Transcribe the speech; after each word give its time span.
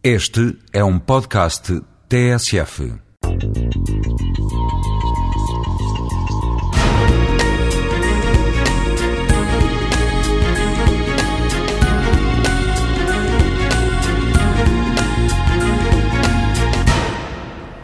Este 0.00 0.56
é 0.72 0.84
um 0.84 0.96
podcast 0.96 1.82
TSF. 2.08 2.92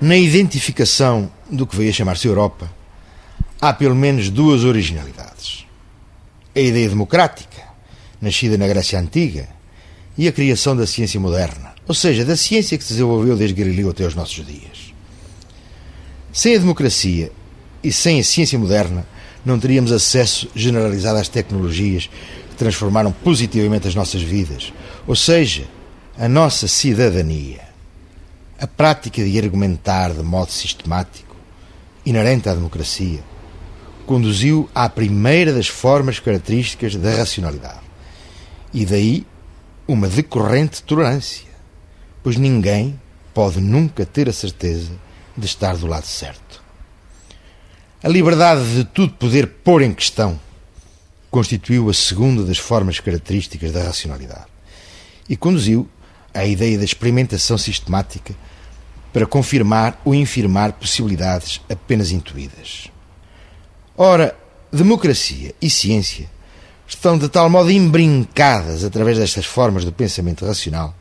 Na 0.00 0.16
identificação 0.16 1.30
do 1.50 1.66
que 1.66 1.76
veio 1.76 1.90
a 1.90 1.92
chamar-se 1.92 2.26
Europa, 2.26 2.72
há 3.60 3.74
pelo 3.74 3.94
menos 3.94 4.30
duas 4.30 4.64
originalidades. 4.64 5.66
A 6.56 6.60
ideia 6.60 6.88
democrática, 6.88 7.64
nascida 8.18 8.56
na 8.56 8.66
Grécia 8.66 8.98
Antiga, 8.98 9.46
e 10.16 10.26
a 10.26 10.32
criação 10.32 10.74
da 10.74 10.86
ciência 10.86 11.20
moderna, 11.20 11.76
ou 11.88 11.94
seja, 11.94 12.22
da 12.22 12.36
ciência 12.36 12.76
que 12.76 12.84
se 12.84 12.92
desenvolveu 12.92 13.34
desde 13.34 13.56
Galileu 13.56 13.88
até 13.88 14.06
os 14.06 14.14
nossos 14.14 14.46
dias. 14.46 14.92
Sem 16.30 16.54
a 16.54 16.58
democracia 16.58 17.32
e 17.82 17.90
sem 17.90 18.20
a 18.20 18.24
ciência 18.24 18.58
moderna, 18.58 19.06
não 19.44 19.58
teríamos 19.58 19.90
acesso 19.90 20.50
generalizado 20.54 21.18
às 21.18 21.28
tecnologias 21.28 22.10
que 22.50 22.56
transformaram 22.56 23.10
positivamente 23.10 23.88
as 23.88 23.94
nossas 23.94 24.20
vidas, 24.20 24.70
ou 25.06 25.16
seja, 25.16 25.64
a 26.18 26.28
nossa 26.28 26.68
cidadania. 26.68 27.66
A 28.60 28.66
prática 28.66 29.24
de 29.24 29.38
argumentar 29.38 30.12
de 30.12 30.22
modo 30.22 30.52
sistemático, 30.52 31.34
inerente 32.04 32.48
à 32.48 32.54
democracia, 32.54 33.20
conduziu 34.04 34.68
à 34.74 34.88
primeira 34.88 35.54
das 35.54 35.68
formas 35.68 36.18
características 36.18 36.96
da 36.96 37.16
racionalidade. 37.16 37.80
E 38.74 38.84
daí 38.84 39.26
uma 39.86 40.08
decorrente 40.08 40.82
tolerância, 40.82 41.47
pois 42.28 42.36
ninguém 42.36 43.00
pode 43.32 43.58
nunca 43.58 44.04
ter 44.04 44.28
a 44.28 44.34
certeza 44.34 44.92
de 45.34 45.46
estar 45.46 45.74
do 45.78 45.86
lado 45.86 46.06
certo. 46.06 46.62
A 48.02 48.08
liberdade 48.08 48.70
de 48.74 48.84
tudo 48.84 49.14
poder 49.14 49.46
pôr 49.46 49.80
em 49.80 49.94
questão 49.94 50.38
constituiu 51.30 51.88
a 51.88 51.94
segunda 51.94 52.44
das 52.44 52.58
formas 52.58 53.00
características 53.00 53.72
da 53.72 53.82
racionalidade 53.82 54.44
e 55.26 55.38
conduziu 55.38 55.88
à 56.34 56.44
ideia 56.44 56.76
da 56.76 56.84
experimentação 56.84 57.56
sistemática 57.56 58.34
para 59.10 59.24
confirmar 59.24 59.98
ou 60.04 60.14
infirmar 60.14 60.74
possibilidades 60.74 61.62
apenas 61.66 62.10
intuídas. 62.10 62.88
Ora, 63.96 64.36
democracia 64.70 65.54
e 65.62 65.70
ciência 65.70 66.28
estão 66.86 67.16
de 67.16 67.30
tal 67.30 67.48
modo 67.48 67.70
embrincadas 67.70 68.84
através 68.84 69.16
destas 69.16 69.46
formas 69.46 69.82
do 69.82 69.92
pensamento 69.92 70.44
racional 70.44 70.94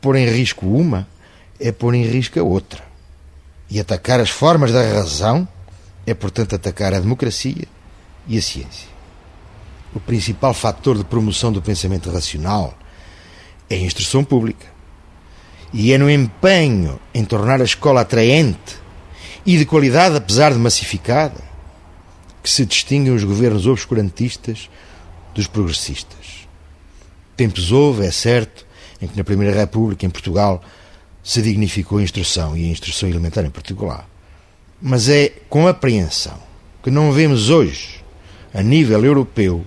pôr 0.00 0.16
em 0.16 0.26
risco 0.26 0.66
uma 0.66 1.06
é 1.60 1.72
pôr 1.72 1.94
em 1.94 2.04
risco 2.04 2.38
a 2.38 2.42
outra. 2.42 2.82
E 3.70 3.78
atacar 3.78 4.20
as 4.20 4.30
formas 4.30 4.72
da 4.72 4.82
razão 4.82 5.46
é, 6.06 6.14
portanto, 6.14 6.54
atacar 6.54 6.94
a 6.94 7.00
democracia 7.00 7.66
e 8.26 8.38
a 8.38 8.42
ciência. 8.42 8.88
O 9.94 10.00
principal 10.00 10.54
fator 10.54 10.96
de 10.96 11.04
promoção 11.04 11.52
do 11.52 11.60
pensamento 11.60 12.10
racional 12.10 12.76
é 13.68 13.74
a 13.74 13.78
instrução 13.78 14.24
pública. 14.24 14.66
E 15.72 15.92
é 15.92 15.98
no 15.98 16.10
empenho 16.10 16.98
em 17.12 17.24
tornar 17.24 17.60
a 17.60 17.64
escola 17.64 18.00
atraente 18.00 18.76
e 19.44 19.58
de 19.58 19.66
qualidade, 19.66 20.16
apesar 20.16 20.52
de 20.52 20.58
massificada, 20.58 21.42
que 22.42 22.48
se 22.48 22.64
distinguem 22.64 23.14
os 23.14 23.24
governos 23.24 23.66
obscurantistas 23.66 24.70
dos 25.34 25.46
progressistas. 25.46 26.48
Tempos 27.36 27.70
houve, 27.70 28.06
é 28.06 28.10
certo, 28.10 28.66
em 29.00 29.06
que 29.06 29.16
na 29.16 29.24
Primeira 29.24 29.54
República, 29.54 30.04
em 30.04 30.10
Portugal, 30.10 30.62
se 31.22 31.42
dignificou 31.42 31.98
a 31.98 32.02
instrução 32.02 32.56
e 32.56 32.64
a 32.64 32.68
instrução 32.68 33.08
elementar 33.08 33.44
em 33.44 33.50
particular. 33.50 34.08
Mas 34.80 35.08
é 35.08 35.32
com 35.48 35.66
apreensão 35.66 36.38
que 36.82 36.90
não 36.90 37.12
vemos 37.12 37.50
hoje, 37.50 38.02
a 38.54 38.62
nível 38.62 39.04
europeu, 39.04 39.64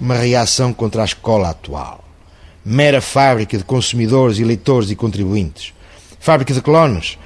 uma 0.00 0.16
reação 0.16 0.72
contra 0.72 1.02
a 1.02 1.04
escola 1.04 1.50
atual. 1.50 2.02
Mera 2.64 3.00
fábrica 3.00 3.56
de 3.56 3.64
consumidores, 3.64 4.38
eleitores 4.38 4.90
e 4.90 4.96
contribuintes. 4.96 5.72
Fábrica 6.18 6.54
de 6.54 6.62
clones, 6.62 7.18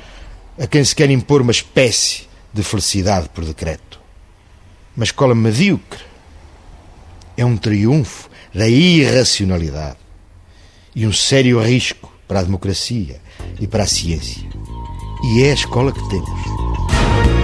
a 0.58 0.66
quem 0.66 0.84
se 0.84 0.94
quer 0.94 1.08
impor 1.10 1.40
uma 1.40 1.52
espécie 1.52 2.28
de 2.52 2.62
felicidade 2.62 3.28
por 3.28 3.44
decreto. 3.44 4.00
Uma 4.96 5.04
escola 5.04 5.34
medíocre 5.34 6.00
é 7.36 7.44
um 7.44 7.56
triunfo 7.56 8.28
da 8.52 8.68
irracionalidade 8.68 10.07
e 10.98 11.06
um 11.06 11.12
sério 11.12 11.60
risco 11.60 12.12
para 12.26 12.40
a 12.40 12.42
democracia 12.42 13.20
e 13.60 13.68
para 13.68 13.84
a 13.84 13.86
ciência. 13.86 14.42
E 15.22 15.44
é 15.44 15.52
a 15.52 15.54
escola 15.54 15.92
que 15.92 16.08
temos. 16.08 17.37